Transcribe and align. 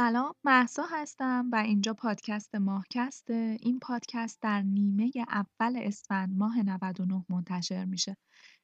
سلام 0.00 0.34
محسا 0.44 0.82
هستم 0.90 1.48
و 1.52 1.56
اینجا 1.56 1.94
پادکست 1.94 2.54
ماهکسته 2.54 3.56
این 3.60 3.78
پادکست 3.78 4.42
در 4.42 4.62
نیمه 4.62 5.10
اول 5.28 5.76
اسفند 5.76 6.36
ماه 6.36 6.62
99 6.62 7.24
منتشر 7.28 7.84
میشه. 7.84 8.16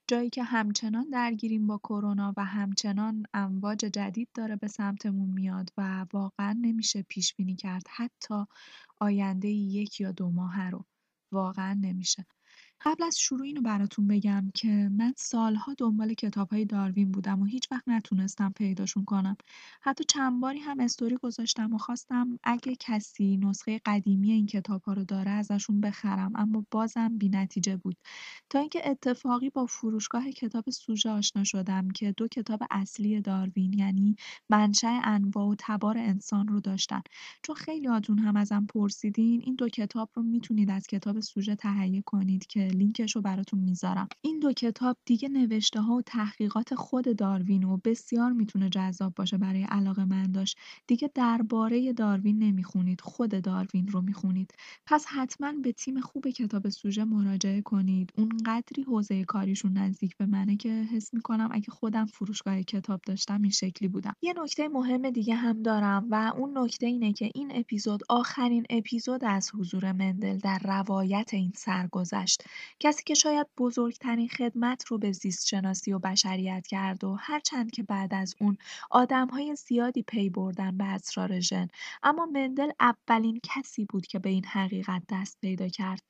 جایی 0.08 0.30
که 0.30 0.42
همچنان 0.42 1.10
درگیریم 1.10 1.66
با 1.66 1.78
کرونا 1.78 2.34
و 2.36 2.44
همچنان 2.44 3.22
امواج 3.34 3.78
جدید 3.78 4.28
داره 4.34 4.56
به 4.56 4.68
سمتمون 4.68 5.30
میاد 5.30 5.70
و 5.76 6.06
واقعا 6.12 6.52
نمیشه 6.60 7.02
پیش 7.02 7.34
بینی 7.34 7.56
کرد 7.56 7.86
حتی 7.96 8.44
آینده 9.00 9.48
یک 9.48 10.00
یا 10.00 10.12
دو 10.12 10.30
ماه 10.30 10.70
رو. 10.70 10.84
واقعا 11.32 11.74
نمیشه. 11.74 12.26
قبل 12.80 13.02
از 13.04 13.18
شروع 13.18 13.42
اینو 13.46 13.60
براتون 13.62 14.06
بگم 14.06 14.50
که 14.54 14.68
من 14.68 15.14
سالها 15.16 15.74
دنبال 15.78 16.14
کتابهای 16.14 16.64
داروین 16.64 17.12
بودم 17.12 17.42
و 17.42 17.44
هیچ 17.44 17.72
وقت 17.72 17.88
نتونستم 17.88 18.52
پیداشون 18.56 19.04
کنم. 19.04 19.36
حتی 19.82 20.04
چند 20.08 20.40
باری 20.40 20.58
هم 20.58 20.80
استوری 20.80 21.16
گذاشتم 21.16 21.74
و 21.74 21.78
خواستم 21.78 22.38
اگه 22.44 22.76
کسی 22.80 23.36
نسخه 23.36 23.80
قدیمی 23.86 24.32
این 24.32 24.46
کتابها 24.46 24.92
رو 24.92 25.04
داره 25.04 25.30
ازشون 25.30 25.80
بخرم 25.80 26.32
اما 26.34 26.66
بازم 26.70 27.18
نتیجه 27.32 27.76
بود. 27.76 27.96
تا 28.50 28.58
اینکه 28.58 28.90
اتفاقی 28.90 29.50
با 29.50 29.66
فروشگاه 29.66 30.30
کتاب 30.30 30.70
سوژه 30.70 31.10
آشنا 31.10 31.44
شدم 31.44 31.88
که 31.90 32.12
دو 32.16 32.28
کتاب 32.28 32.60
اصلی 32.70 33.20
داروین 33.20 33.72
یعنی 33.72 34.16
منشأ 34.50 35.00
انواع 35.04 35.46
و 35.46 35.54
تبار 35.58 35.98
انسان 35.98 36.48
رو 36.48 36.60
داشتن. 36.60 37.02
چون 37.42 37.54
خیلی 37.56 37.86
هاتون 37.86 38.18
هم 38.18 38.36
ازم 38.36 38.66
پرسیدین 38.74 39.40
این 39.44 39.54
دو 39.54 39.68
کتاب 39.68 40.10
رو 40.14 40.22
می‌تونید 40.22 40.70
از 40.70 40.86
کتاب 40.86 41.20
سوژه 41.20 41.56
تهیه 41.56 42.02
کنید 42.06 42.46
که 42.46 42.65
لینکش 42.68 43.16
رو 43.16 43.22
براتون 43.22 43.60
می‌ذارم. 43.60 44.08
این 44.20 44.40
دو 44.40 44.52
کتاب 44.52 44.96
دیگه 45.04 45.28
نوشته 45.28 45.80
ها 45.80 45.94
و 45.94 46.02
تحقیقات 46.02 46.74
خود 46.74 47.16
داروین 47.16 47.64
و 47.64 47.76
بسیار 47.84 48.32
می‌تونه 48.32 48.68
جذاب 48.68 49.14
باشه 49.14 49.38
برای 49.38 49.62
علاقه 49.64 50.04
منداش 50.04 50.54
دیگه 50.86 51.10
درباره 51.14 51.92
داروین 51.92 52.38
نمی‌خونید 52.38 53.00
خود 53.00 53.42
داروین 53.42 53.88
رو 53.88 54.00
می‌خونید. 54.00 54.54
پس 54.86 55.06
حتما 55.08 55.52
به 55.62 55.72
تیم 55.72 56.00
خوب 56.00 56.28
کتاب 56.28 56.68
سوژه 56.68 57.04
مراجعه 57.04 57.62
کنید. 57.62 58.12
اونقدری 58.16 58.82
حوزه 58.82 59.24
کاریشون 59.24 59.72
نزدیک 59.72 60.16
به 60.16 60.26
منه 60.26 60.56
که 60.56 60.68
حس 60.68 61.14
می‌کنم 61.14 61.48
اگه 61.52 61.70
خودم 61.70 62.04
فروشگاه 62.06 62.62
کتاب 62.62 63.00
داشتم 63.06 63.42
این 63.42 63.50
شکلی 63.50 63.88
بودم. 63.88 64.12
یه 64.22 64.34
نکته 64.42 64.68
مهم 64.68 65.10
دیگه 65.10 65.34
هم 65.34 65.62
دارم 65.62 66.06
و 66.10 66.32
اون 66.36 66.58
نکته 66.58 66.86
اینه 66.86 67.12
که 67.12 67.30
این 67.34 67.52
اپیزود 67.54 68.00
آخرین 68.08 68.66
اپیزود 68.70 69.24
از 69.24 69.50
حضور 69.54 69.92
مندل 69.92 70.38
در 70.38 70.58
روایت 70.64 71.30
این 71.32 71.52
سرگذشت. 71.56 72.42
کسی 72.80 73.02
که 73.04 73.14
شاید 73.14 73.46
بزرگترین 73.58 74.28
خدمت 74.28 74.84
رو 74.84 74.98
به 74.98 75.12
زیست 75.12 75.46
شناسی 75.46 75.92
و 75.92 75.98
بشریت 75.98 76.66
کرد 76.66 77.04
و 77.04 77.14
هرچند 77.14 77.70
که 77.70 77.82
بعد 77.82 78.14
از 78.14 78.34
اون 78.40 78.58
آدمهای 78.90 79.56
زیادی 79.56 80.02
پی 80.02 80.30
بردن 80.30 80.76
به 80.76 80.84
اسرار 80.84 81.40
ژن 81.40 81.68
اما 82.02 82.26
مندل 82.26 82.70
اولین 82.80 83.40
کسی 83.42 83.84
بود 83.84 84.06
که 84.06 84.18
به 84.18 84.28
این 84.28 84.44
حقیقت 84.44 85.02
دست 85.12 85.38
پیدا 85.40 85.68
کرد 85.68 86.02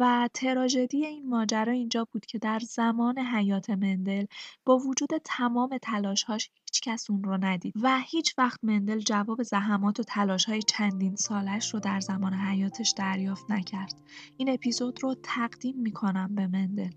و 0.00 0.28
تراژدی 0.34 1.06
این 1.06 1.28
ماجرا 1.28 1.72
اینجا 1.72 2.06
بود 2.12 2.26
که 2.26 2.38
در 2.38 2.58
زمان 2.58 3.18
حیات 3.18 3.70
مندل 3.70 4.26
با 4.64 4.78
وجود 4.78 5.10
تمام 5.24 5.78
تلاشهاش 5.82 6.50
هیچ 6.70 6.80
کس 6.82 7.10
اون 7.10 7.24
رو 7.24 7.38
ندید 7.40 7.74
و 7.82 8.00
هیچ 8.06 8.34
وقت 8.38 8.60
مندل 8.62 8.98
جواب 8.98 9.42
زحمات 9.42 10.00
و 10.00 10.02
تلاشهای 10.02 10.62
چندین 10.62 11.16
سالش 11.16 11.74
رو 11.74 11.80
در 11.80 12.00
زمان 12.00 12.34
حیاتش 12.34 12.94
دریافت 12.96 13.50
نکرد. 13.50 13.94
این 14.36 14.50
اپیزود 14.50 15.02
رو 15.02 15.14
تقدیم 15.22 15.76
می‌کنم 15.76 16.34
به 16.34 16.46
مندل. 16.46 16.90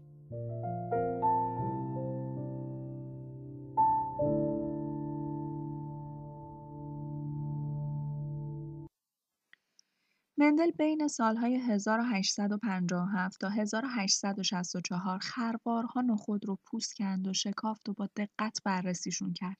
مندل 10.43 10.71
بین 10.71 11.07
سالهای 11.07 11.55
1857 11.55 13.39
تا 13.39 13.49
1864 13.49 15.19
خروارها 15.19 16.01
نخود 16.01 16.45
رو 16.45 16.59
پوست 16.65 16.95
کند 16.95 17.27
و 17.27 17.33
شکافت 17.33 17.89
و 17.89 17.93
با 17.93 18.09
دقت 18.17 18.59
بررسیشون 18.65 19.33
کرد 19.33 19.57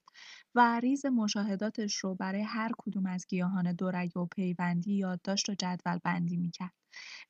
و 0.55 0.79
ریز 0.79 1.05
مشاهداتش 1.05 1.95
رو 1.95 2.15
برای 2.15 2.41
هر 2.41 2.71
کدوم 2.77 3.05
از 3.05 3.27
گیاهان 3.29 3.73
دورگه 3.73 4.19
و 4.19 4.25
پیوندی 4.25 4.93
یادداشت 4.93 5.49
و 5.49 5.53
جدول 5.53 5.99
بندی 6.03 6.37
می‌کرد. 6.37 6.73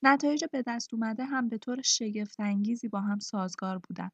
نتایج 0.03 0.45
به 0.51 0.63
دست 0.67 0.93
اومده 0.93 1.25
هم 1.25 1.49
به 1.49 1.57
طور 1.57 1.81
شگفتانگیزی 1.81 2.87
با 2.87 3.01
هم 3.01 3.19
سازگار 3.19 3.77
بودن. 3.79 4.09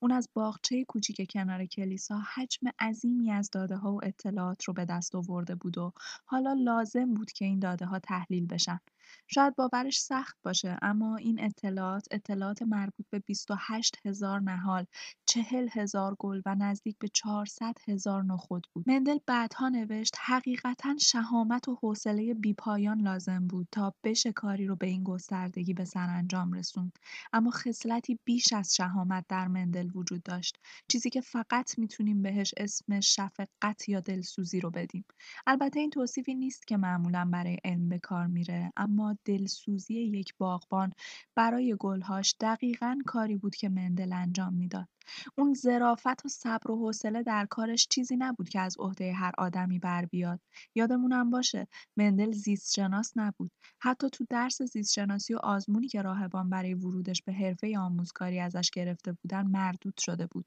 اون 0.00 0.12
از 0.12 0.28
باغچه 0.34 0.84
کوچیک 0.84 1.30
کنار 1.32 1.66
کلیسا 1.66 2.18
حجم 2.34 2.68
عظیمی 2.78 3.32
از 3.32 3.50
ها 3.82 3.92
و 3.94 4.04
اطلاعات 4.04 4.64
رو 4.64 4.74
به 4.74 4.84
دست 4.84 5.14
آورده 5.14 5.54
بود 5.54 5.78
و 5.78 5.92
حالا 6.24 6.52
لازم 6.52 7.14
بود 7.14 7.32
که 7.32 7.44
این 7.44 7.58
داده 7.58 7.86
ها 7.86 7.98
تحلیل 7.98 8.46
بشن. 8.46 8.80
شاید 9.28 9.56
باورش 9.56 10.00
سخت 10.00 10.36
باشه 10.42 10.78
اما 10.82 11.16
این 11.16 11.44
اطلاعات 11.44 12.08
اطلاعات 12.10 12.62
مربوط 12.62 13.06
به 13.10 13.18
28 13.18 13.96
هزار 14.06 14.40
نهال، 14.40 14.86
40 15.26 15.68
هزار 15.72 16.16
گل 16.18 16.42
و 16.46 16.54
نزدیک 16.54 16.96
به 16.98 17.08
400 17.08 17.74
هزار 17.88 18.24
نخود 18.24 18.66
بود. 18.72 18.84
مندل 18.88 19.18
بعدها 19.26 19.68
نوشت 19.68 20.14
حقیقتا 20.20 20.96
شهامت 21.00 21.68
و 21.68 21.78
حوصله 21.82 22.34
بیپایان 22.34 23.00
لازم 23.00 23.46
بود 23.46 23.68
تا 23.72 23.94
بشه 24.04 24.32
کاری 24.32 24.66
رو 24.66 24.76
به 24.76 24.86
این 24.86 25.04
گستردگی 25.04 25.74
به 25.74 25.84
سرانجام 25.84 26.52
رسوند. 26.52 26.98
اما 27.32 27.50
خصلتی 27.50 28.18
بیش 28.24 28.52
از 28.52 28.74
شهامت 28.76 29.24
در 29.28 29.48
مندل 29.48 29.90
وجود 29.94 30.22
داشت. 30.22 30.58
چیزی 30.88 31.10
که 31.10 31.20
فقط 31.20 31.78
می‌تونیم 31.78 32.22
بهش 32.22 32.54
اسم 32.56 33.00
شفقت 33.00 33.88
یا 33.88 34.00
دلسوزی 34.00 34.60
رو 34.60 34.70
بدیم. 34.70 35.04
البته 35.46 35.80
این 35.80 35.90
توصیفی 35.90 36.34
نیست 36.34 36.66
که 36.66 36.76
معمولا 36.76 37.24
برای 37.32 37.58
علم 37.64 37.88
به 37.88 37.98
کار 37.98 38.26
میره 38.26 38.72
اما 38.76 38.99
دلسوزی 39.24 39.94
یک 39.94 40.34
باغبان 40.38 40.92
برای 41.36 41.76
گلهاش 41.80 42.34
دقیقا 42.40 42.98
کاری 43.06 43.36
بود 43.36 43.56
که 43.56 43.68
مندل 43.68 44.12
انجام 44.12 44.54
می‌داد. 44.54 44.88
اون 45.38 45.54
ظرافت 45.54 46.26
و 46.26 46.28
صبر 46.28 46.70
و 46.70 46.76
حوصله 46.76 47.22
در 47.22 47.46
کارش 47.50 47.86
چیزی 47.90 48.16
نبود 48.16 48.48
که 48.48 48.60
از 48.60 48.76
عهده 48.78 49.12
هر 49.12 49.32
آدمی 49.38 49.78
بر 49.78 50.04
بیاد. 50.04 50.40
یادمونم 50.74 51.30
باشه 51.30 51.66
مندل 51.96 52.32
زیستشناس 52.32 53.12
نبود. 53.16 53.50
حتی 53.82 54.10
تو 54.10 54.24
درس 54.30 54.62
زیستشناسی 54.62 55.34
و 55.34 55.38
آزمونی 55.38 55.88
که 55.88 56.02
راهبان 56.02 56.50
برای 56.50 56.74
ورودش 56.74 57.22
به 57.22 57.32
حرفه 57.32 57.78
آموزکاری 57.78 58.40
ازش 58.40 58.70
گرفته 58.70 59.12
بودن 59.12 59.46
مردود 59.46 59.94
شده 59.98 60.26
بود. 60.26 60.46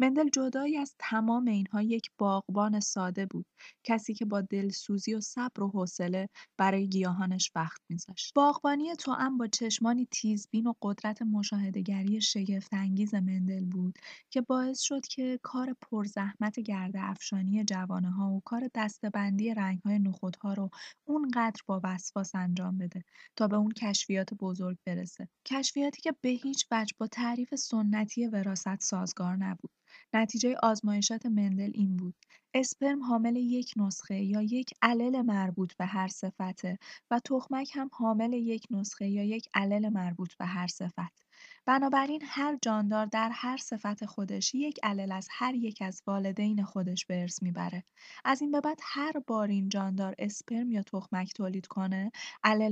مندل 0.00 0.28
جدایی 0.28 0.76
از 0.76 0.94
تمام 0.98 1.48
اینها 1.48 1.82
یک 1.82 2.10
باغبان 2.18 2.80
ساده 2.80 3.26
بود، 3.26 3.46
کسی 3.84 4.14
که 4.14 4.24
با 4.24 4.40
دلسوزی 4.40 5.14
و 5.14 5.20
صبر 5.20 5.62
و 5.62 5.68
حوصله 5.68 6.28
برای 6.58 6.88
گیاهانش 6.88 7.52
وقت 7.54 7.80
میذاشت. 7.88 8.34
باغبانی 8.34 8.96
توأم 8.96 9.38
با 9.38 9.46
چشمانی 9.46 10.08
تیزبین 10.10 10.66
و 10.66 10.72
قدرت 10.82 11.22
مشاهدهگری 11.22 12.20
شگفتانگیز 12.20 13.14
مندل 13.14 13.64
بود 13.64 13.98
که 14.30 14.40
باعث 14.40 14.80
شد 14.80 15.06
که 15.06 15.38
کار 15.42 15.76
پرزحمت 15.80 16.60
گرده 16.60 16.98
افشانی 17.02 17.64
جوانه 17.64 18.10
ها 18.10 18.30
و 18.30 18.40
کار 18.44 18.70
دستبندی 18.74 19.54
رنگ 19.54 19.80
های 19.84 19.98
نخودها 19.98 20.54
رو 20.54 20.70
اونقدر 21.04 21.62
با 21.66 21.80
وسواس 21.84 22.34
انجام 22.34 22.78
بده 22.78 23.04
تا 23.36 23.48
به 23.48 23.56
اون 23.56 23.72
کشفیات 23.72 24.34
بزرگ 24.34 24.78
برسه. 24.86 25.28
کشفیاتی 25.46 26.02
که 26.02 26.14
به 26.20 26.28
هیچ 26.28 26.66
وجه 26.70 26.94
با 26.98 27.06
تعریف 27.06 27.54
سنتی 27.54 28.26
وراست 28.26 28.80
سازگار 28.80 29.36
نبود. 29.36 29.70
نتیجه 30.14 30.56
آزمایشات 30.62 31.26
مندل 31.26 31.70
این 31.74 31.96
بود: 31.96 32.14
اسپرم 32.54 33.02
حامل 33.02 33.36
یک 33.36 33.74
نسخه 33.76 34.20
یا 34.24 34.42
یک 34.42 34.70
علل 34.82 35.22
مربوط 35.22 35.74
به 35.76 35.86
هر 35.86 36.08
صفته 36.08 36.78
و 37.10 37.20
تخمک 37.20 37.70
هم 37.74 37.90
حامل 37.92 38.32
یک 38.32 38.66
نسخه 38.70 39.08
یا 39.08 39.24
یک 39.24 39.48
علل 39.54 39.88
مربوط 39.88 40.34
به 40.38 40.46
هر 40.46 40.66
صفت. 40.66 41.27
بنابراین 41.68 42.22
هر 42.26 42.58
جاندار 42.62 43.06
در 43.06 43.30
هر 43.32 43.56
صفت 43.56 44.06
خودش 44.06 44.54
یک 44.54 44.78
علل 44.82 45.12
از 45.12 45.28
هر 45.30 45.54
یک 45.54 45.82
از 45.82 46.02
والدین 46.06 46.64
خودش 46.64 47.06
به 47.06 47.20
ارث 47.20 47.42
می‌بره. 47.42 47.84
از 48.24 48.42
این 48.42 48.50
به 48.50 48.60
بعد 48.60 48.80
هر 48.82 49.12
بار 49.26 49.48
این 49.48 49.68
جاندار 49.68 50.14
اسپرم 50.18 50.70
یا 50.70 50.82
تخمک 50.82 51.34
تولید 51.34 51.66
کنه، 51.66 52.12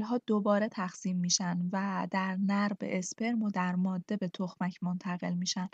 ها 0.02 0.20
دوباره 0.26 0.68
تقسیم 0.68 1.16
میشن 1.16 1.58
و 1.72 2.06
در 2.10 2.36
نر 2.36 2.72
به 2.78 2.98
اسپرم 2.98 3.42
و 3.42 3.50
در 3.50 3.74
ماده 3.74 4.16
به 4.16 4.28
تخمک 4.28 4.82
منتقل 4.82 5.34
میشن 5.34 5.68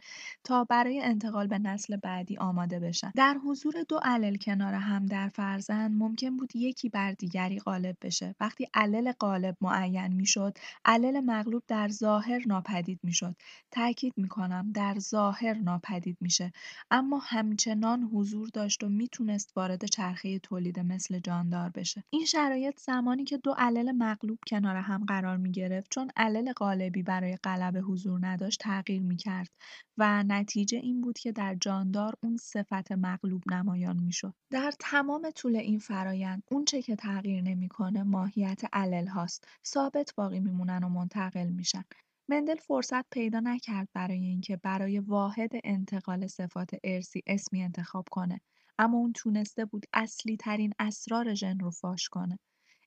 تا 0.44 0.64
برای 0.64 1.00
انتقال 1.00 1.46
به 1.46 1.58
نسل 1.58 1.96
بعدی 1.96 2.36
آماده 2.36 2.80
بشن. 2.80 3.12
در 3.16 3.34
حضور 3.44 3.74
دو 3.88 4.00
علل 4.02 4.36
کنار 4.36 4.74
هم 4.74 5.06
در 5.06 5.28
فرزند 5.28 5.90
ممکن 5.94 6.36
بود 6.36 6.56
یکی 6.56 6.88
بر 6.88 7.12
دیگری 7.12 7.58
غالب 7.58 7.96
بشه. 8.00 8.34
وقتی 8.40 8.68
علل 8.74 9.12
غالب 9.12 9.56
معین 9.60 10.12
می‌شد، 10.12 10.58
علل 10.84 11.20
مغلوب 11.20 11.62
در 11.68 11.88
ظاهر 11.88 12.42
ناپدید 12.46 13.00
می 13.02 13.11
می‌شد. 13.12 13.36
تاکید 13.70 14.14
می‌کنم 14.16 14.72
در 14.74 14.98
ظاهر 14.98 15.54
ناپدید 15.54 16.16
میشه 16.20 16.52
اما 16.90 17.18
همچنان 17.18 18.02
حضور 18.02 18.48
داشت 18.48 18.84
و 18.84 18.88
می‌تونست 18.88 19.52
وارد 19.56 19.84
چرخه 19.84 20.38
تولید 20.38 20.80
مثل 20.80 21.18
جاندار 21.18 21.70
بشه. 21.70 22.04
این 22.10 22.24
شرایط 22.24 22.80
زمانی 22.80 23.24
که 23.24 23.38
دو 23.38 23.54
علل 23.58 23.92
مغلوب 23.92 24.38
کنار 24.46 24.76
هم 24.76 25.04
قرار 25.04 25.36
می 25.36 25.52
گرفت 25.52 25.90
چون 25.90 26.10
علل 26.16 26.52
غالبی 26.52 27.02
برای 27.02 27.36
غلبه 27.36 27.80
حضور 27.80 28.26
نداشت 28.26 28.60
تغییر 28.60 29.02
می 29.02 29.16
کرد 29.16 29.50
و 29.98 30.22
نتیجه 30.22 30.78
این 30.78 31.00
بود 31.00 31.18
که 31.18 31.32
در 31.32 31.54
جاندار 31.54 32.14
اون 32.22 32.36
صفت 32.36 32.92
مغلوب 32.92 33.52
نمایان 33.52 33.96
می 33.96 34.12
شد. 34.12 34.34
در 34.50 34.72
تمام 34.78 35.30
طول 35.30 35.56
این 35.56 35.78
فرایند 35.78 36.42
اونچه 36.50 36.82
که 36.82 36.96
تغییر 36.96 37.42
نمی‌کنه 37.42 38.02
ماهیت 38.02 38.62
علل 38.72 39.06
هاست 39.06 39.48
ثابت 39.66 40.14
باقی 40.16 40.40
میمونن 40.40 40.84
و 40.84 40.88
منتقل 40.88 41.46
میشن. 41.46 41.84
مندل 42.32 42.56
فرصت 42.56 43.06
پیدا 43.10 43.40
نکرد 43.40 43.88
برای 43.94 44.24
اینکه 44.24 44.56
برای 44.56 44.98
واحد 44.98 45.50
انتقال 45.64 46.26
صفات 46.26 46.70
ارسی 46.84 47.22
اسمی 47.26 47.62
انتخاب 47.62 48.04
کنه 48.10 48.40
اما 48.78 48.98
اون 48.98 49.12
تونسته 49.12 49.64
بود 49.64 49.86
اصلی 49.92 50.36
ترین 50.36 50.72
اسرار 50.78 51.34
ژن 51.34 51.58
رو 51.58 51.70
فاش 51.70 52.08
کنه. 52.08 52.38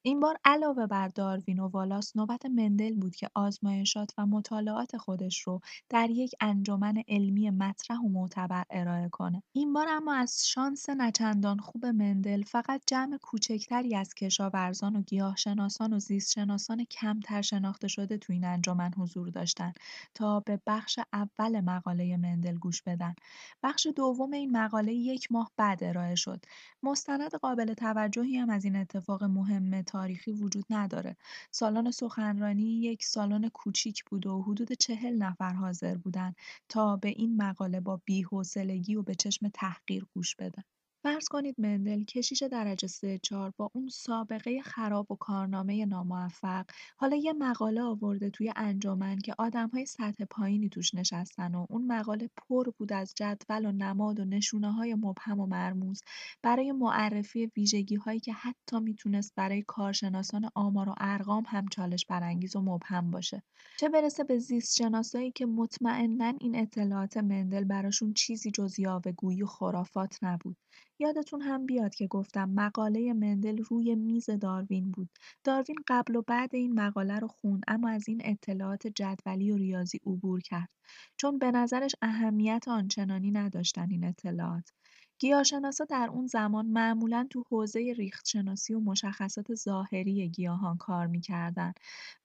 این 0.07 0.19
بار 0.19 0.37
علاوه 0.45 0.87
بر 0.87 1.07
داروین 1.07 1.59
و 1.59 1.67
والاس 1.67 2.15
نوبت 2.15 2.45
مندل 2.45 2.95
بود 2.95 3.15
که 3.15 3.29
آزمایشات 3.35 4.13
و 4.17 4.25
مطالعات 4.25 4.97
خودش 4.97 5.41
رو 5.41 5.59
در 5.89 6.09
یک 6.09 6.31
انجمن 6.41 7.03
علمی 7.07 7.49
مطرح 7.49 7.97
و 7.97 8.09
معتبر 8.09 8.63
ارائه 8.69 9.09
کنه. 9.09 9.43
این 9.53 9.73
بار 9.73 9.87
اما 9.89 10.13
از 10.13 10.47
شانس 10.47 10.89
نچندان 10.89 11.57
خوب 11.57 11.85
مندل 11.85 12.43
فقط 12.43 12.81
جمع 12.87 13.17
کوچکتری 13.17 13.95
از 13.95 14.13
کشاورزان 14.13 14.95
و 14.95 15.01
گیاهشناسان 15.01 15.93
و 15.93 15.99
زیستشناسان 15.99 16.83
کمتر 16.83 17.41
شناخته 17.41 17.87
شده 17.87 18.17
تو 18.17 18.33
این 18.33 18.45
انجمن 18.45 18.91
حضور 18.97 19.29
داشتن 19.29 19.73
تا 20.13 20.39
به 20.39 20.61
بخش 20.67 20.99
اول 21.13 21.61
مقاله 21.61 22.17
مندل 22.17 22.55
گوش 22.55 22.81
بدن. 22.81 23.15
بخش 23.63 23.87
دوم 23.95 24.31
این 24.31 24.57
مقاله 24.57 24.93
یک 24.93 25.31
ماه 25.31 25.51
بعد 25.57 25.83
ارائه 25.83 26.15
شد. 26.15 26.45
مستند 26.83 27.31
قابل 27.35 27.73
توجهی 27.73 28.37
هم 28.37 28.49
از 28.49 28.65
این 28.65 28.75
اتفاق 28.75 29.23
مهم 29.23 29.75
تاریخی 29.95 30.31
وجود 30.31 30.65
نداره. 30.69 31.17
سالن 31.51 31.91
سخنرانی 31.91 32.81
یک 32.81 33.05
سالن 33.05 33.49
کوچیک 33.49 34.03
بود 34.05 34.27
و 34.27 34.43
حدود 34.43 34.73
چهل 34.73 35.15
نفر 35.17 35.53
حاضر 35.53 35.97
بودن 35.97 36.35
تا 36.69 36.97
به 36.97 37.09
این 37.09 37.37
مقاله 37.37 37.79
با 37.81 38.01
بی‌حوصلگی 38.05 38.95
و 38.95 39.03
به 39.03 39.15
چشم 39.15 39.49
تحقیر 39.49 40.05
گوش 40.15 40.35
بدن. 40.35 40.63
فرض 41.05 41.27
کنید 41.27 41.55
مندل 41.57 42.03
کشیش 42.03 42.43
درجه 42.43 42.87
سه 42.87 43.19
چهار 43.23 43.53
با 43.57 43.71
اون 43.73 43.89
سابقه 43.89 44.61
خراب 44.61 45.11
و 45.11 45.15
کارنامه 45.15 45.85
ناموفق. 45.85 46.65
حالا 46.97 47.15
یه 47.15 47.33
مقاله 47.33 47.81
آورده 47.81 48.29
توی 48.29 48.53
انجمن 48.55 49.19
که 49.19 49.35
های 49.73 49.85
سطح 49.85 50.25
پایینی 50.29 50.69
توش 50.69 50.93
نشستن 50.93 51.55
و 51.55 51.65
اون 51.69 51.87
مقاله 51.87 52.29
پر 52.37 52.69
بود 52.77 52.93
از 52.93 53.13
جدول 53.15 53.65
و 53.65 53.71
نماد 53.71 54.19
و 54.19 54.25
نشونه 54.25 54.71
های 54.71 54.95
مبهم 54.95 55.39
و 55.39 55.45
مرموز. 55.45 56.01
برای 56.43 56.71
معرفی 56.71 57.45
ویژگی 57.45 57.95
هایی 57.95 58.19
که 58.19 58.33
حتی 58.33 58.79
می‌تونست 58.79 59.33
برای 59.35 59.63
کارشناسان 59.67 60.49
آمار 60.55 60.89
و 60.89 60.95
ارقام 60.97 61.43
هم 61.47 61.67
چالش 61.67 62.05
برانگیز 62.05 62.55
و 62.55 62.61
مبهم 62.61 63.11
باشه. 63.11 63.43
چه 63.79 63.89
برسه 63.89 64.23
به 64.23 64.37
زیست 64.37 64.75
شناسایی 64.75 65.31
که 65.31 65.45
مطمئنا 65.45 66.33
این 66.39 66.55
اطلاعات 66.55 67.17
مندل 67.17 67.63
براشون 67.63 68.13
چیزی 68.13 68.51
جز 68.51 68.79
یاوه‌گویی 68.79 69.43
و 69.43 69.45
خرافات 69.45 70.23
نبود. 70.23 70.57
یادتون 70.99 71.41
هم 71.41 71.65
بیاد 71.65 71.95
که 71.95 72.07
گفتم 72.07 72.49
مقاله 72.49 73.13
مندل 73.13 73.57
روی 73.57 73.95
میز 73.95 74.29
داروین 74.29 74.91
بود. 74.91 75.09
داروین 75.43 75.77
قبل 75.87 76.15
و 76.15 76.21
بعد 76.21 76.55
این 76.55 76.73
مقاله 76.79 77.19
رو 77.19 77.27
خون 77.27 77.61
اما 77.67 77.89
از 77.89 78.09
این 78.09 78.21
اطلاعات 78.25 78.87
جدولی 78.87 79.51
و 79.51 79.57
ریاضی 79.57 79.99
عبور 80.05 80.41
کرد. 80.41 80.69
چون 81.17 81.39
به 81.39 81.51
نظرش 81.51 81.95
اهمیت 82.01 82.63
آنچنانی 82.67 83.31
نداشتن 83.31 83.89
این 83.91 84.03
اطلاعات. 84.03 84.71
گیاهشناسا 85.19 85.85
در 85.85 86.09
اون 86.13 86.27
زمان 86.27 86.65
معمولا 86.65 87.27
تو 87.29 87.43
حوزه 87.49 87.93
ریختشناسی 87.97 88.73
و 88.73 88.79
مشخصات 88.79 89.55
ظاهری 89.55 90.29
گیاهان 90.29 90.77
کار 90.77 91.07
می‌کردن 91.07 91.73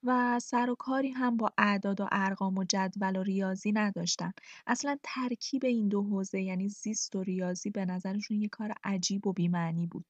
و 0.03 0.39
سر 0.39 0.69
و 0.69 0.75
کاری 0.75 1.09
هم 1.11 1.37
با 1.37 1.51
اعداد 1.57 2.01
و 2.01 2.07
ارقام 2.11 2.57
و 2.57 2.63
جدول 2.63 3.15
و 3.15 3.23
ریاضی 3.23 3.71
نداشتن. 3.71 4.31
اصلا 4.67 4.97
ترکیب 5.03 5.65
این 5.65 5.87
دو 5.89 6.03
حوزه 6.03 6.41
یعنی 6.41 6.69
زیست 6.69 7.15
و 7.15 7.23
ریاضی 7.23 7.69
به 7.69 7.85
نظرشون 7.85 8.41
یه 8.41 8.47
کار 8.47 8.73
عجیب 8.83 9.27
و 9.27 9.33
بی‌معنی 9.33 9.87
بود. 9.87 10.05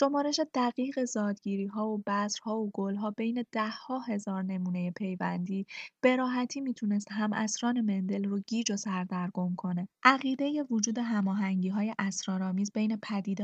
شمارش 0.00 0.40
دقیق 0.54 1.04
زادگیری‌ها 1.04 1.88
و 1.88 2.02
بذرها 2.06 2.58
و 2.60 2.70
گل‌ها 2.74 3.10
بین 3.10 3.44
ده‌ها 3.52 3.98
هزار 3.98 4.42
نمونه 4.42 4.90
پیوندی 4.90 5.66
به 6.00 6.16
راحتی 6.16 6.60
می‌تونست 6.60 7.08
اسران 7.12 7.80
مندل 7.80 8.24
رو 8.24 8.40
گیج 8.46 8.70
و 8.72 8.76
سردرگم 8.76 9.54
کنه. 9.56 9.88
عقیده 10.04 10.62
وجود 10.70 10.98
هماهنگی‌های 10.98 11.94
اسرارآمیز 11.98 12.72
بین 12.72 12.98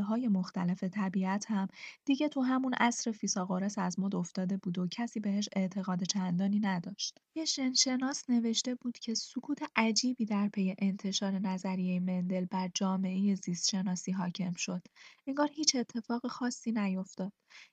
های 0.09 0.29
مختلف 0.29 0.85
طبیعت 0.85 1.51
هم 1.51 1.69
دیگه 2.05 2.29
تو 2.29 2.41
همون 2.41 2.75
عصر 2.75 3.13
فیثاغورس 3.13 3.79
از 3.79 4.01
مد 4.01 4.15
افتاده 4.17 4.57
بود 4.57 4.79
و 4.79 4.87
کسی 4.91 5.21
بهش 5.21 5.49
اعتقاد 5.57 6.03
چندانی 6.03 6.61
نداشت. 6.61 7.19
یه 7.37 7.45
شنشناس 7.45 8.31
نوشته 8.31 8.75
بود 8.75 8.99
که 8.99 9.15
سکوت 9.15 9.59
عجیبی 9.77 10.25
در 10.25 10.49
پی 10.49 10.75
انتشار 10.79 11.39
نظریه 11.39 12.01
مندل 12.01 12.45
بر 12.45 12.71
جامعه 12.75 13.35
زیستشناسی 13.35 14.13
حاکم 14.13 14.53
شد. 14.53 14.83
انگار 15.27 15.49
هیچ 15.53 15.77
اتفاق 15.77 16.27
خاصی 16.45 16.73
نیفتاد. 16.73 17.33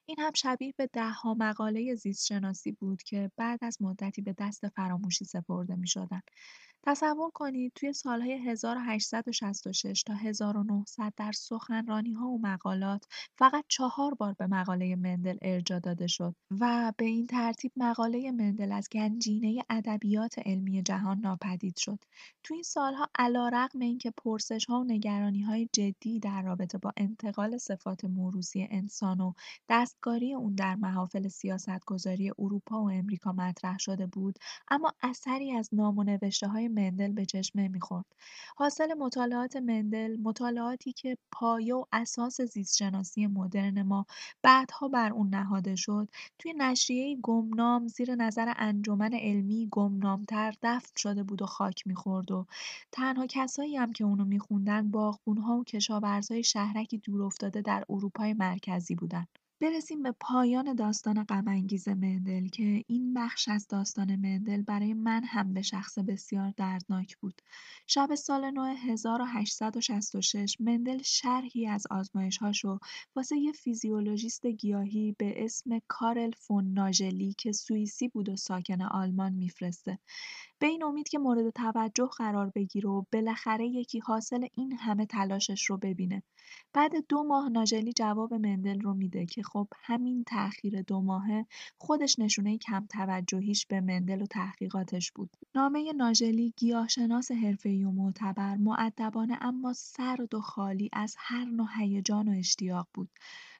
این 0.09 0.17
هم 0.19 0.31
شبیه 0.35 0.73
به 0.77 0.89
دهها 0.93 1.33
مقاله 1.33 1.95
زیستشناسی 1.95 2.71
بود 2.71 3.03
که 3.03 3.31
بعد 3.37 3.59
از 3.63 3.77
مدتی 3.81 4.21
به 4.21 4.35
دست 4.37 4.67
فراموشی 4.69 5.25
سپرده 5.25 5.75
می‌شدند. 5.75 6.23
تصور 6.83 7.31
کنید 7.33 7.71
توی 7.75 7.93
سالهای 7.93 8.49
1866 8.49 10.03
تا 10.03 10.13
1900 10.13 11.13
در 11.17 11.31
ها 12.19 12.27
و 12.27 12.41
مقالات 12.41 13.05
فقط 13.37 13.65
چهار 13.67 14.13
بار 14.13 14.33
به 14.33 14.47
مقاله 14.47 14.95
مندل 14.95 15.37
ارجا 15.41 15.79
داده 15.79 16.07
شد 16.07 16.35
و 16.59 16.93
به 16.97 17.05
این 17.05 17.27
ترتیب 17.27 17.71
مقاله 17.75 18.31
مندل 18.31 18.71
از 18.71 18.87
گنجینه 18.91 19.63
ادبیات 19.69 20.39
علمی 20.45 20.83
جهان 20.83 21.19
ناپدید 21.19 21.77
شد. 21.77 21.99
توی 22.43 22.55
این 22.55 22.63
سالها 22.63 23.09
علیرغم 23.15 23.79
اینکه 23.79 24.13
ها 24.69 24.85
و 24.89 25.41
های 25.47 25.69
جدی 25.73 26.19
در 26.19 26.41
رابطه 26.41 26.77
با 26.77 26.91
انتقال 26.97 27.57
صفات 27.57 28.05
موروثی 28.05 28.67
انسان 28.71 29.21
و 29.21 29.33
دستکاری 29.69 30.33
اون 30.33 30.55
در 30.55 30.75
محافل 30.75 31.27
سیاستگذاری 31.27 32.31
اروپا 32.39 32.83
و 32.83 32.89
امریکا 32.91 33.31
مطرح 33.31 33.77
شده 33.77 34.07
بود، 34.07 34.39
اما 34.71 34.93
اثری 35.01 35.51
از 35.51 35.69
نام 35.71 36.19
های 36.53 36.70
مندل 36.71 37.11
به 37.11 37.25
چشم 37.25 37.59
نمی‌خورد. 37.59 38.05
حاصل 38.57 38.93
مطالعات 38.93 39.55
مندل، 39.55 40.17
مطالعاتی 40.23 40.93
که 40.93 41.17
پایه 41.31 41.75
و 41.75 41.85
اساس 41.93 42.41
زیستشناسی 42.41 43.27
مدرن 43.27 43.81
ما 43.81 44.05
بعدها 44.43 44.87
بر 44.87 45.13
اون 45.13 45.29
نهاده 45.29 45.75
شد، 45.75 46.07
توی 46.39 46.53
نشریه 46.57 47.17
گمنام 47.23 47.87
زیر 47.87 48.15
نظر 48.15 48.53
انجمن 48.57 49.13
علمی 49.13 49.67
گمنامتر 49.71 50.53
دفن 50.63 50.89
شده 50.97 51.23
بود 51.23 51.41
و 51.41 51.45
خاک 51.45 51.87
می‌خورد 51.87 52.31
و 52.31 52.45
تنها 52.91 53.25
کسایی 53.29 53.77
هم 53.77 53.93
که 53.93 54.03
اونو 54.03 54.25
میخوندن 54.25 54.91
باغبونها 54.91 55.57
و 55.57 55.63
کشاورزای 55.63 56.43
شهرکی 56.43 56.97
دور 56.97 57.23
افتاده 57.23 57.61
در 57.61 57.83
اروپای 57.89 58.33
مرکزی 58.33 58.95
بودن. 58.95 59.25
برسیم 59.61 60.03
به 60.03 60.11
پایان 60.19 60.73
داستان 60.73 61.23
غم‌انگیز 61.23 61.87
مندل 61.87 62.47
که 62.47 62.83
این 62.87 63.13
بخش 63.13 63.49
از 63.49 63.67
داستان 63.67 64.15
مندل 64.15 64.61
برای 64.61 64.93
من 64.93 65.23
هم 65.23 65.53
به 65.53 65.61
شخص 65.61 65.99
بسیار 65.99 66.53
دردناک 66.57 67.17
بود. 67.17 67.41
شب 67.87 68.15
سال 68.15 68.51
نو 68.51 68.63
1866 68.63 70.57
مندل 70.59 71.01
شرحی 71.01 71.67
از 71.67 71.87
آزمایش‌هاشو 71.91 72.79
واسه 73.15 73.37
یه 73.37 73.51
فیزیولوژیست 73.51 74.45
گیاهی 74.45 75.15
به 75.17 75.45
اسم 75.45 75.79
کارل 75.87 76.31
فون 76.31 76.73
ناژلی 76.73 77.35
که 77.37 77.51
سوئیسی 77.51 78.07
بود 78.07 78.29
و 78.29 78.35
ساکن 78.35 78.81
آلمان 78.81 79.33
میفرسته. 79.33 79.99
به 80.59 80.67
این 80.67 80.83
امید 80.83 81.09
که 81.09 81.19
مورد 81.19 81.49
توجه 81.49 82.09
قرار 82.17 82.51
بگیره 82.55 82.89
و 82.89 83.03
بالاخره 83.13 83.67
یکی 83.67 83.99
حاصل 83.99 84.47
این 84.55 84.73
همه 84.73 85.05
تلاشش 85.05 85.65
رو 85.65 85.77
ببینه. 85.77 86.23
بعد 86.73 87.07
دو 87.09 87.23
ماه 87.23 87.49
ناژلی 87.49 87.93
جواب 87.93 88.33
مندل 88.33 88.79
رو 88.81 88.93
میده 88.93 89.25
که 89.25 89.43
خب 89.53 89.67
همین 89.83 90.23
تأخیر 90.23 90.81
دو 90.81 91.01
ماهه 91.01 91.45
خودش 91.77 92.19
نشونه 92.19 92.57
کم 92.57 92.85
توجهیش 92.89 93.65
به 93.65 93.81
مندل 93.81 94.21
و 94.21 94.25
تحقیقاتش 94.25 95.11
بود. 95.11 95.29
نامه 95.55 95.93
ناژلی 95.93 96.53
گیاهشناس 96.57 97.31
حرفه‌ای 97.31 97.83
و 97.83 97.91
معتبر، 97.91 98.55
معدبانه 98.57 99.37
اما 99.41 99.73
سرد 99.73 100.33
و 100.33 100.41
خالی 100.41 100.89
از 100.93 101.15
هر 101.17 101.45
نوع 101.45 101.67
هیجان 101.77 102.27
و 102.27 102.37
اشتیاق 102.37 102.87
بود. 102.93 103.09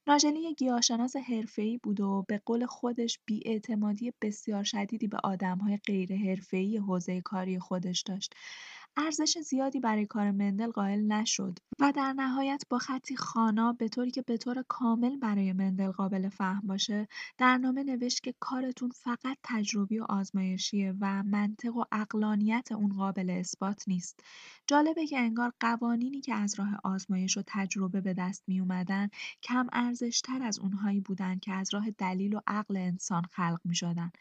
ناژلی 0.07 0.53
گیاهشناس 0.53 1.15
حرفه‌ای 1.15 1.77
بود 1.77 1.99
و 1.99 2.25
به 2.27 2.41
قول 2.45 2.65
خودش 2.65 3.19
بی‌اعتمادی 3.25 4.13
بسیار 4.21 4.63
شدیدی 4.63 5.07
به 5.07 5.17
آدم‌های 5.23 5.77
غیر 5.77 6.15
حرفه‌ای 6.15 6.77
حوزه 6.77 7.21
کاری 7.21 7.59
خودش 7.59 8.01
داشت. 8.01 8.35
ارزش 8.97 9.37
زیادی 9.37 9.79
برای 9.79 10.05
کار 10.05 10.31
مندل 10.31 10.71
قائل 10.71 10.99
نشد 10.99 11.59
و 11.79 11.93
در 11.95 12.13
نهایت 12.13 12.63
با 12.69 12.77
خطی 12.77 13.15
خوانا 13.15 13.75
طوری 13.91 14.11
که 14.11 14.21
طور 14.21 14.63
کامل 14.67 15.17
برای 15.17 15.53
مندل 15.53 15.91
قابل 15.91 16.29
فهم 16.29 16.67
باشه 16.67 17.07
در 17.37 17.57
نامه 17.57 17.83
نوشت 17.83 18.23
که 18.23 18.33
کارتون 18.39 18.89
فقط 18.89 19.37
تجربی 19.43 19.99
و 19.99 20.05
آزمایشیه 20.09 20.93
و 21.01 21.23
منطق 21.23 21.75
و 21.75 21.83
اقلانیت 21.91 22.71
اون 22.71 22.89
قابل 22.89 23.29
اثبات 23.29 23.83
نیست. 23.87 24.19
جالبه 24.67 25.07
که 25.07 25.19
انگار 25.19 25.53
قوانینی 25.59 26.21
که 26.21 26.33
از 26.33 26.59
راه 26.59 26.79
آزمایش 26.83 27.37
و 27.37 27.43
تجربه 27.47 28.01
به 28.01 28.13
دست 28.13 28.43
می 28.47 28.59
اومدن 28.59 29.09
کم 29.43 29.67
ارزشتر 29.73 30.41
از 30.43 30.59
اونهایی 30.59 30.99
بودن 30.99 31.39
که 31.39 31.53
از 31.53 31.73
راه 31.73 31.91
دلیل 31.91 32.35
و 32.35 32.39
عقل 32.47 32.77
انسان 32.77 33.23
خلق 33.31 33.59
می 33.65 33.75
شدن. 33.75 34.11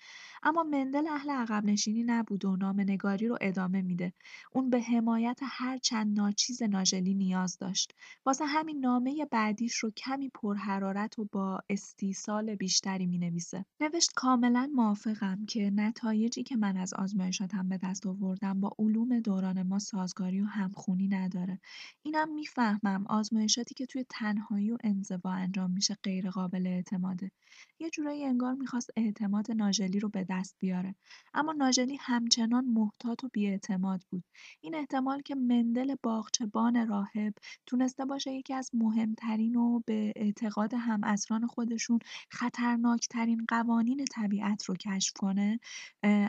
اما 0.43 0.63
مندل 0.63 1.07
اهل 1.09 1.31
عقب 1.31 1.65
نشینی 1.65 2.03
نبود 2.03 2.45
و 2.45 2.57
نگاری 2.73 3.29
رو 3.29 3.39
ادامه 3.41 3.83
میده. 3.83 4.13
اون 4.61 4.71
به 4.71 4.81
حمایت 4.81 5.41
هر 5.43 5.79
چند 5.79 6.21
ناچیز 6.21 6.63
ناژلی 6.63 7.15
نیاز 7.15 7.59
داشت. 7.59 7.93
واسه 8.27 8.45
همین 8.45 8.81
نامه 8.81 9.27
بعدیش 9.31 9.77
رو 9.77 9.91
کمی 9.91 10.31
پرحرارت 10.35 11.19
و 11.19 11.29
با 11.33 11.61
استیصال 11.71 12.55
بیشتری 12.55 13.07
می‌نویسه. 13.07 13.65
نوشت 13.81 14.11
کاملا 14.17 14.71
موافقم 14.75 15.45
که 15.49 15.71
نتایجی 15.75 16.43
که 16.43 16.57
من 16.57 16.77
از 16.77 16.95
آزمایشاتم 16.95 17.69
به 17.69 17.79
دست 17.83 18.07
آوردم 18.07 18.61
با 18.61 18.73
علوم 18.79 19.21
دوران 19.21 19.63
ما 19.63 19.79
سازگاری 19.79 20.41
و 20.41 20.45
همخونی 20.45 21.09
نداره. 21.09 21.61
اینم 22.03 22.35
می‌فهمم 22.35 23.07
آزمایشاتی 23.07 23.75
که 23.75 23.87
توی 23.87 24.05
تنهایی 24.09 24.71
و 24.71 24.77
انزوا 24.85 25.31
انجام 25.31 25.71
میشه 25.71 25.97
غیر 26.03 26.31
قابل 26.31 26.67
اعتماده. 26.67 27.31
یه 27.79 27.91
جورایی 27.91 28.25
انگار 28.25 28.55
می‌خواست 28.55 28.91
اعتماد 28.97 29.51
ناژلی 29.51 30.01
رو 30.01 30.09
به 30.09 30.27
دست 30.31 30.57
بیاره. 30.59 30.95
اما 31.35 31.53
ناژلی 31.53 31.97
همچنان 32.01 32.65
محتاط 32.65 33.25
و 33.25 33.29
بیاعتماد 33.33 34.03
بود. 34.11 34.25
این 34.61 34.75
احتمال 34.75 35.23
که 35.23 35.35
مندل 35.35 35.95
باغچبان 36.03 36.89
راهب 36.89 37.35
تونسته 37.67 38.05
باشه 38.05 38.33
یکی 38.33 38.55
از 38.55 38.71
مهمترین 38.75 39.57
و 39.57 39.81
به 39.87 40.13
اعتقاد 40.17 40.75
همعصران 40.75 41.47
خودشون 41.47 41.99
خطرناکترین 42.31 43.45
قوانین 43.49 44.05
طبیعت 44.05 44.65
رو 44.65 44.75
کشف 44.75 45.13
کنه 45.19 45.61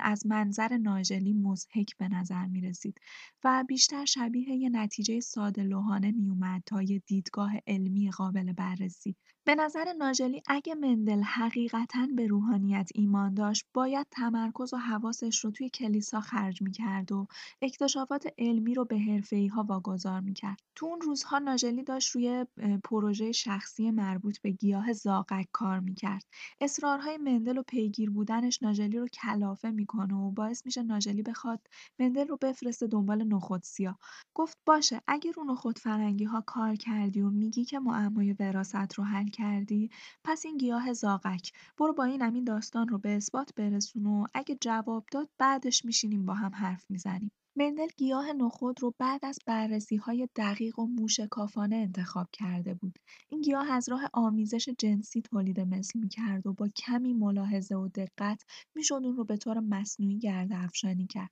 از 0.04 0.28
منظر 0.28 0.78
ناژلی 0.78 1.34
مضحک 1.34 1.98
به 1.98 2.08
نظر 2.08 2.46
می 2.46 2.62
رسید 2.62 2.98
و 3.44 3.64
بیشتر 3.68 4.06
شبیه 4.06 4.50
یه 4.50 4.70
نتیجه 4.70 5.20
ساده 5.20 5.64
لوحانه 5.64 6.12
می 6.12 6.30
اومد 6.30 6.64
تا 6.66 6.82
یه 6.82 7.00
دیدگاه 7.00 7.52
علمی 7.68 8.12
قابل 8.12 8.54
بررسی. 8.54 9.16
به 9.46 9.56
نظر 9.56 9.94
ناژلی 9.94 10.42
اگه 10.48 10.76
مندل 10.76 11.22
حقیقتا 11.22 12.08
به 12.16 12.28
روحانیت 12.28 12.90
ایمان 12.96 13.34
داشت 13.34 13.66
باید 13.74 14.08
تمرکز 14.12 14.74
و 14.74 14.78
حواسش 14.78 15.40
رو 15.46 15.52
توی 15.52 15.70
کلیسا 15.70 16.20
خرج 16.22 16.62
می‌کرد 16.62 17.12
و 17.12 17.28
اکتشافات 17.62 18.28
علمی 18.38 18.74
رو 18.74 18.86
به 18.86 19.22
ها 19.54 19.64
واگذار 19.64 20.20
می‌کرد. 20.20 20.60
تو 20.76 20.86
اون 20.86 21.02
روزها 21.02 21.40
ناژلی 21.40 21.84
داشت 21.84 22.10
روی 22.12 22.46
پروژه 22.84 23.32
شخصی 23.32 23.92
مربوط 23.92 24.38
به 24.42 24.52
گیاه 24.52 24.94
زاغک 24.94 25.48
کار 25.52 25.80
می‌کرد. 25.80 26.24
اصرارهای 26.62 27.18
مندل 27.18 27.58
و 27.58 27.64
پیگیر 27.64 28.10
بودنش 28.10 28.64
ناژلی 28.64 28.98
رو 28.98 29.08
کلافه 29.08 29.72
می‌کنه 29.72 30.14
و 30.16 30.32
باعث 30.32 30.66
میشه 30.66 30.84
ناژلی 30.84 31.22
بخواد 31.24 31.60
مندل 32.00 32.28
رو 32.28 32.38
بفرسته 32.42 32.88
دنبال 32.88 33.24
نخود 33.24 33.64
سیاه. 33.64 34.00
گفت 34.34 34.58
باشه 34.66 35.02
اگه 35.08 35.32
رو 35.32 35.44
نخود 35.44 35.80
فرنگی 35.80 36.24
ها 36.24 36.44
کار 36.48 36.76
کردی 36.76 37.22
و 37.22 37.30
میگی 37.30 37.66
که 37.66 37.80
معمای 37.80 38.36
وراثت 38.40 38.94
رو 38.94 39.04
حل 39.04 39.31
کردی 39.32 39.90
پس 40.24 40.46
این 40.46 40.58
گیاه 40.58 40.94
زاغک 40.94 41.52
برو 41.78 41.94
با 41.94 42.04
این 42.04 42.22
این 42.22 42.44
داستان 42.44 42.88
رو 42.88 42.98
به 42.98 43.16
اثبات 43.16 43.56
برسون 43.56 44.06
و 44.06 44.26
اگه 44.34 44.58
جواب 44.62 45.06
داد 45.12 45.30
بعدش 45.38 45.86
میشینیم 45.86 46.26
با 46.26 46.34
هم 46.34 46.52
حرف 46.56 46.86
می‌زنیم 46.90 47.32
مندل 47.56 47.88
گیاه 47.98 48.34
نخود 48.34 48.82
رو 48.82 48.94
بعد 49.00 49.26
از 49.26 49.40
های 50.02 50.28
دقیق 50.36 50.80
و 50.80 50.88
موشکافانه 50.88 51.76
انتخاب 51.76 52.28
کرده 52.34 52.74
بود. 52.74 53.00
این 53.30 53.42
گیاه 53.42 53.72
از 53.72 53.90
راه 53.90 54.10
آمیزش 54.14 54.70
جنسی 54.70 55.22
تولید 55.22 55.60
مثل 55.60 56.00
می‌کرد 56.00 56.48
و 56.48 56.54
با 56.54 56.68
کمی 56.68 57.14
ملاحظه 57.14 57.76
و 57.76 57.88
دقت 57.88 58.44
می‌شد 58.76 59.02
اون 59.04 59.16
رو 59.16 59.24
به 59.24 59.38
طور 59.38 59.60
مصنوعی 59.60 60.20
گرد 60.20 60.54
افشانی 60.54 61.08
کرد. 61.08 61.32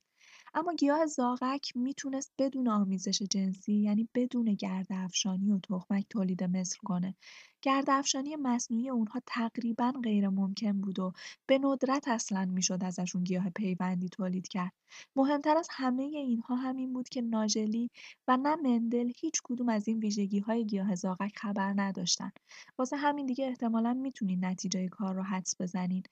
اما 0.53 0.74
گیاه 0.74 1.06
زاغک 1.06 1.72
می‌تونست 1.75 2.34
بدون 2.38 2.68
آمیزش 2.68 3.22
جنسی 3.22 3.74
یعنی 3.74 4.10
بدون 4.15 4.58
افشانی 4.89 5.51
و 5.51 5.60
تخمک 5.60 6.06
تولید 6.10 6.44
مثل 6.44 6.77
کنه 6.84 7.15
گردافشانی 7.61 8.35
مصنوعی 8.35 8.89
اونها 8.89 9.21
تقریبا 9.25 9.93
غیر 10.03 10.29
ممکن 10.29 10.81
بود 10.81 10.99
و 10.99 11.11
به 11.45 11.57
ندرت 11.57 12.07
اصلا 12.07 12.45
می‌شد 12.45 12.83
ازشون 12.83 13.23
گیاه 13.23 13.49
پیوندی 13.49 14.09
تولید 14.09 14.47
کرد. 14.47 14.71
مهمتر 15.15 15.57
از 15.57 15.67
همه 15.71 16.03
اینها 16.03 16.55
همین 16.55 16.93
بود 16.93 17.09
که 17.09 17.21
ناژلی 17.21 17.89
و 18.27 18.37
نه 18.37 18.55
مندل 18.55 19.11
هیچ 19.15 19.41
کدوم 19.43 19.69
از 19.69 19.87
این 19.87 19.99
ویژگی 19.99 20.39
های 20.39 20.65
گیاه 20.65 20.95
زاغک 20.95 21.37
خبر 21.37 21.73
نداشتن. 21.75 22.31
واسه 22.77 22.97
همین 22.97 23.25
دیگه 23.25 23.45
احتمالا 23.45 23.93
می‌تونین 23.93 24.45
نتیجه 24.45 24.87
کار 24.87 25.15
رو 25.15 25.23
حدس 25.23 25.55
بزنین. 25.61 26.03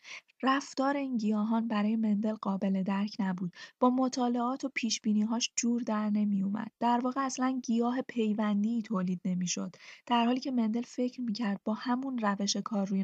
رفتار 0.44 0.98
این 0.98 1.18
گیاهان 1.18 1.68
برای 1.68 1.96
مندل 1.96 2.34
قابل 2.34 2.84
درک 2.84 3.16
نبود. 3.20 3.54
با 3.80 3.90
مطالعات 3.90 4.66
و 4.66 4.70
پیش 4.76 5.02
هاش 5.30 5.52
جور 5.56 5.82
در 5.82 6.10
نمی 6.10 6.44
اومد. 6.44 6.72
در 6.80 7.00
واقع 7.04 7.22
اصلا 7.26 7.60
گیاه 7.64 8.02
پیوندی 8.02 8.82
تولید 8.82 9.22
نمی‌شد. 9.26 9.76
در 10.06 10.26
حالی 10.26 10.40
که 10.40 10.52
مندل 10.52 10.82
فکر 10.82 11.22
می 11.22 11.34
کرد 11.38 11.62
با 11.64 11.74
همون 11.74 12.18
روش 12.18 12.58
کار 12.58 12.88
روی 12.88 13.04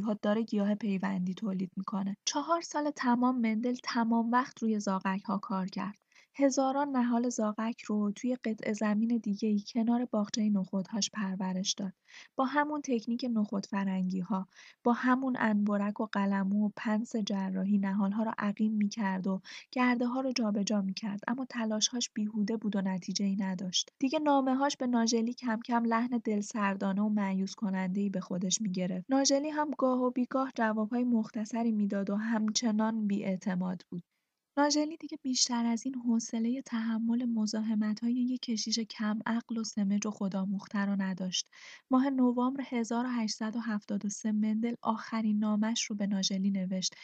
ها 0.00 0.14
داره 0.22 0.42
گیاه 0.42 0.74
پیوندی 0.74 1.34
تولید 1.34 1.72
می‌کنه. 1.76 2.16
چهار 2.24 2.60
سال 2.60 2.90
تمام 2.90 3.40
مندل 3.40 3.76
تمام 3.84 4.32
وقت 4.32 4.62
روی 4.62 4.80
ها 5.26 5.38
کار 5.38 5.66
کرد. 5.66 5.98
هزاران 6.34 6.88
نهال 6.88 7.28
زاغک 7.28 7.82
رو 7.82 8.12
توی 8.12 8.36
قطع 8.36 8.72
زمین 8.72 9.18
دیگه‌ای 9.22 9.62
کنار 9.66 10.04
باغچه 10.04 10.50
نخودهاش 10.50 11.10
پرورش 11.10 11.72
داد. 11.72 11.92
با 12.36 12.44
همون 12.44 12.80
تکنیک 12.84 13.26
ها، 14.28 14.48
با 14.84 14.92
همون 14.92 15.36
انبرک 15.38 16.00
و 16.00 16.06
قلمو 16.06 16.66
و 16.66 16.70
پنس 16.76 17.16
جراحی 17.16 17.78
نهالها 17.78 18.22
رو 18.22 18.32
عقیم 18.38 18.72
می‌کرد 18.72 19.26
و 19.26 19.40
ها 20.06 20.20
رو 20.20 20.32
جابجا 20.32 20.82
می‌کرد 20.82 21.20
اما 21.28 21.44
تلاشهاش 21.44 22.10
بیهوده 22.14 22.56
بود 22.56 22.76
و 22.76 22.82
ای 23.24 23.36
نداشت. 23.36 23.90
دیگه 23.98 24.18
هاش 24.54 24.76
به 24.76 24.86
ناژلی 24.86 25.34
کم 25.34 25.60
کم 25.66 25.84
لحن 25.84 26.20
دلسردانه 26.24 27.02
و 27.02 27.08
مایوس 27.08 27.54
ای 27.94 28.10
به 28.10 28.20
خودش 28.20 28.60
می‌گرفت. 28.60 29.06
ناژلی 29.08 29.50
هم 29.50 29.70
گاه 29.78 30.00
و 30.00 30.10
بیگاه 30.10 30.52
جوابهای 30.54 31.04
مختصری 31.04 31.72
می‌داد 31.72 32.10
و 32.10 32.16
همچنان 32.16 33.06
بیاعتماد 33.06 33.82
بود. 33.90 34.02
ناژلی 34.58 34.96
دیگه 34.96 35.18
بیشتر 35.22 35.66
از 35.66 35.86
این 35.86 35.94
حوصله 35.94 36.62
تحمل 36.62 37.26
های 38.02 38.12
یک 38.12 38.40
کشیش 38.40 38.78
عقل 39.26 39.58
و 39.58 39.64
سمج 39.64 40.06
و 40.06 40.10
خداموخته 40.10 40.78
رو 40.78 41.02
نداشت. 41.02 41.48
ماه 41.90 42.10
نوامبر 42.10 42.64
1873 42.66 44.32
مندل 44.32 44.74
آخرین 44.82 45.38
نامش 45.38 45.84
رو 45.84 45.96
به 45.96 46.06
ناژلی 46.06 46.50
نوشت 46.50 46.94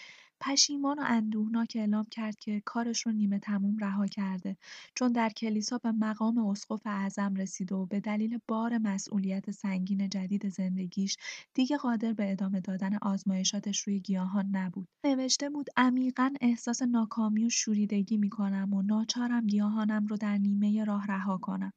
پشیمان 0.40 0.99
و 0.99 1.02
اندوهناک 1.07 1.73
اعلام 1.80 2.07
کرد 2.11 2.37
که 2.37 2.62
کارش 2.64 3.07
رو 3.07 3.12
نیمه 3.12 3.38
تموم 3.38 3.76
رها 3.78 4.07
کرده 4.07 4.57
چون 4.95 5.12
در 5.12 5.28
کلیسا 5.30 5.78
به 5.78 5.92
مقام 5.92 6.38
اسقف 6.38 6.83
اعظم 6.87 7.35
رسیده 7.35 7.75
و 7.75 7.87
به 7.87 8.00
دلیل 8.00 8.38
بار 8.49 8.78
مسئولیت 8.78 9.50
سنگین 9.50 10.09
جدید 10.09 10.49
زندگیش 10.49 11.16
دیگه 11.54 11.76
قادر 11.76 12.12
به 12.12 12.33
ادامه 12.33 12.61
دادن 12.61 12.97
آزمایشاتش 13.02 13.80
روی 13.80 14.00
گیاهان 14.00 14.47
نبود. 14.52 14.88
نوشته 15.04 15.50
بود 15.50 15.66
عمیقا 15.76 16.35
احساس 16.40 16.83
ناکامی 16.83 17.45
و 17.45 17.49
شوریدگی 17.50 18.16
می‌کنم 18.16 18.75
و 18.75 18.83
ناچارم 18.83 19.47
گیاهانم 19.47 20.07
رو 20.07 20.16
در 20.16 20.38
نیمه 20.38 20.85
راه 20.85 21.07
رها 21.07 21.38
کنم. 21.38 21.73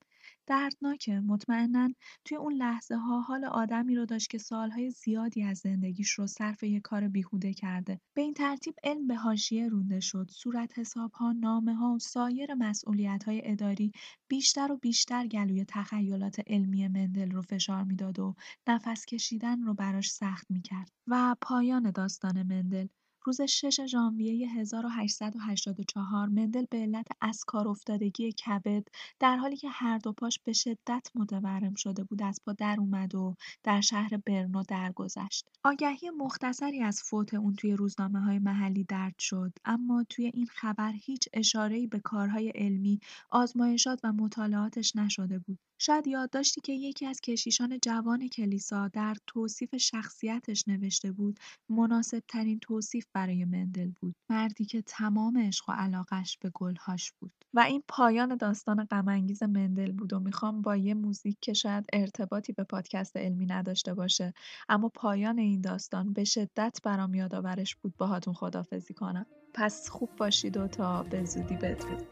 دردناکه. 0.47 1.19
مطمئنا 1.19 1.89
توی 2.25 2.37
اون 2.37 2.53
لحظه 2.53 2.95
ها 2.95 3.21
حال 3.21 3.45
آدمی 3.45 3.95
رو 3.95 4.05
داشت 4.05 4.29
که 4.29 4.37
سالهای 4.37 4.89
زیادی 4.89 5.43
از 5.43 5.57
زندگیش 5.57 6.11
رو 6.11 6.27
صرف 6.27 6.63
یه 6.63 6.79
کار 6.79 7.07
بیهوده 7.07 7.53
کرده. 7.53 7.99
به 8.15 8.21
این 8.21 8.33
ترتیب 8.33 8.75
علم 8.83 9.07
به 9.07 9.15
حاشیه 9.15 9.67
رونده 9.67 9.99
شد. 9.99 10.27
صورت 10.31 10.79
حساب 10.79 11.11
ها 11.11 11.31
نامه 11.31 11.75
ها 11.75 11.93
و 11.93 11.99
سایر 11.99 12.53
مسئولیت 12.53 13.23
های 13.23 13.41
اداری 13.45 13.91
بیشتر 14.27 14.71
و 14.71 14.77
بیشتر 14.77 15.27
گلوی 15.27 15.65
تخیلات 15.67 16.41
علمی 16.47 16.87
مندل 16.87 17.31
رو 17.31 17.41
فشار 17.41 17.83
می‌داد 17.83 18.19
و 18.19 18.35
نفس 18.67 19.05
کشیدن 19.05 19.61
رو 19.63 19.73
براش 19.73 20.11
سخت 20.11 20.51
می‌کرد 20.51 20.91
و 21.07 21.35
پایان 21.41 21.91
داستان 21.91 22.43
مندل. 22.43 22.87
روز 23.23 23.41
6 23.41 23.85
ژانویه 23.85 24.49
1884 24.49 26.27
مندل 26.27 26.65
به 26.69 26.77
علت 26.77 27.07
کار 27.47 27.67
افتادگی 27.67 28.31
کبد 28.31 28.87
در 29.19 29.37
حالی 29.37 29.57
که 29.57 29.69
هر 29.69 29.97
دو 29.97 30.13
پاش 30.13 30.39
به 30.43 30.53
شدت 30.53 31.07
متورم 31.15 31.75
شده 31.75 32.03
بود 32.03 32.23
از 32.23 32.39
پا 32.45 32.53
در 32.53 32.75
اومد 32.79 33.15
و 33.15 33.35
در 33.63 33.81
شهر 33.81 34.17
برنو 34.25 34.63
درگذشت. 34.63 35.47
آگهی 35.63 36.09
مختصری 36.09 36.81
از 36.83 37.01
فوت 37.03 37.33
اون 37.33 37.55
توی 37.55 37.73
روزنامه 37.73 38.19
های 38.19 38.39
محلی 38.39 38.83
درد 38.83 39.19
شد 39.19 39.53
اما 39.65 40.03
توی 40.09 40.31
این 40.33 40.45
خبر 40.45 40.93
هیچ 40.95 41.29
اشاره‌ای 41.33 41.87
به 41.87 41.99
کارهای 41.99 42.49
علمی، 42.55 42.99
آزمایشات 43.29 43.99
و 44.03 44.13
مطالعاتش 44.13 44.95
نشده 44.95 45.39
بود. 45.39 45.59
شاید 45.83 46.07
یادداشتی 46.07 46.61
که 46.61 46.73
یکی 46.73 47.05
از 47.05 47.21
کشیشان 47.21 47.79
جوان 47.81 48.27
کلیسا 48.27 48.87
در 48.87 49.15
توصیف 49.27 49.77
شخصیتش 49.77 50.67
نوشته 50.67 51.11
بود 51.11 51.39
مناسب 51.69 52.23
ترین 52.27 52.59
توصیف 52.59 53.05
برای 53.13 53.45
مندل 53.45 53.91
بود. 54.01 54.15
مردی 54.29 54.65
که 54.65 54.81
تمام 54.81 55.37
عشق 55.37 55.69
و 55.69 55.71
علاقش 55.71 56.37
به 56.37 56.51
گلهاش 56.53 57.11
بود. 57.11 57.31
و 57.53 57.59
این 57.59 57.83
پایان 57.87 58.35
داستان 58.35 58.83
غمانگیز 58.83 59.43
مندل 59.43 59.91
بود 59.91 60.13
و 60.13 60.19
می‌خوام 60.19 60.61
با 60.61 60.75
یه 60.75 60.93
موزیک 60.93 61.37
که 61.41 61.53
شاید 61.53 61.85
ارتباطی 61.93 62.53
به 62.53 62.63
پادکست 62.63 63.17
علمی 63.17 63.45
نداشته 63.45 63.93
باشه 63.93 64.33
اما 64.69 64.89
پایان 64.89 65.39
این 65.39 65.61
داستان 65.61 66.13
به 66.13 66.23
شدت 66.23 66.79
برام 66.83 67.13
یادآورش 67.13 67.75
بود. 67.75 67.93
باهاتون 67.97 68.33
خدافزی 68.33 68.93
کنم. 68.93 69.25
پس 69.53 69.89
خوب 69.89 70.09
باشید 70.17 70.57
و 70.57 70.67
تا 70.67 71.03
به 71.03 71.25
زودی 71.25 71.55
بدرود. 71.55 72.07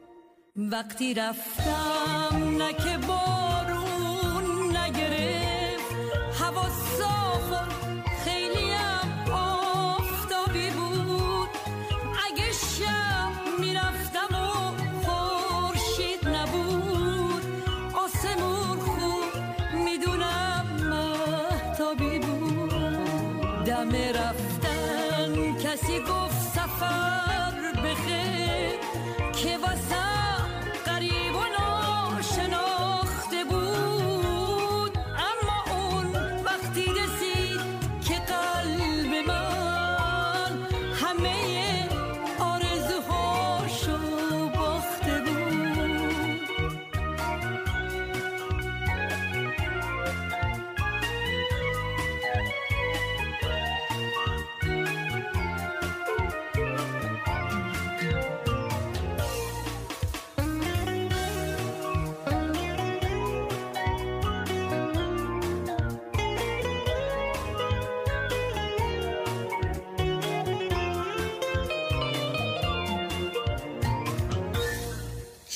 وقتی 0.55 1.13
رفتم 1.13 2.37
نه 2.57 2.73
که 2.73 2.97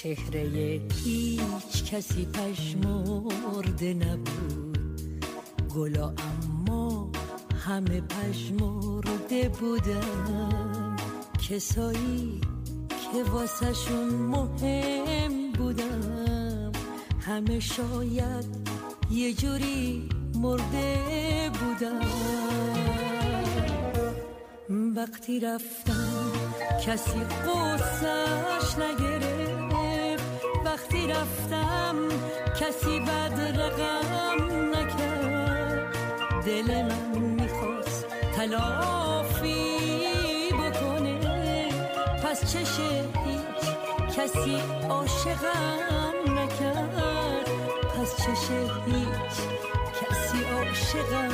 چهره 0.04 0.82
هیچ 1.04 1.84
کسی 1.92 2.26
پشمرده 2.26 3.94
نبود. 3.94 5.26
گلا 5.76 6.14
اما 6.18 7.12
همه 7.66 8.02
پشمرده 8.02 9.50
بودن. 9.50 10.96
کسایی 11.50 12.42
که 12.88 13.32
واسهشون 13.32 14.10
مهم 14.10 15.52
بودم 15.52 16.72
همه 17.20 17.60
شاید 17.60 18.46
یه 19.12 19.34
جوری 19.34 20.10
مرده 20.36 21.52
بودن. 21.60 22.02
وقتی 24.96 25.40
رفتم 25.40 26.32
کسی 26.86 27.20
قصهش 27.20 28.78
نگرفت. 28.78 29.63
وقتی 30.74 31.08
رفتم 31.08 31.96
کسی 32.60 33.00
بد 33.00 33.60
رقم 33.60 34.70
نکرد. 34.76 35.94
دل 36.46 36.82
من 36.82 37.20
می‌خواست 37.20 38.06
تلافی 38.36 39.68
بکنه. 40.52 41.20
پس 42.24 42.54
چشه 42.54 43.04
هیچ 43.26 43.64
کسی 44.18 44.58
عاشقم 44.90 46.40
نکرد. 46.40 47.50
پس 47.98 48.16
چشه 48.18 48.62
هیچ 48.86 49.36
کسی 50.02 50.44
عاشقم 50.44 51.34